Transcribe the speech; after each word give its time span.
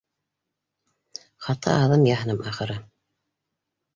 Хата 1.47 1.75
аҙым 1.83 2.07
яһаным, 2.11 2.41
ахыры 2.53 2.79